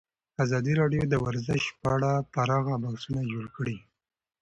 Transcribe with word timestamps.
ازادي 0.43 0.73
راډیو 0.81 1.03
د 1.09 1.13
ورزش 1.25 1.63
په 1.81 1.87
اړه 1.95 2.11
پراخ 2.33 2.65
بحثونه 2.83 3.21
جوړ 3.31 3.45
کړي. 3.55 3.77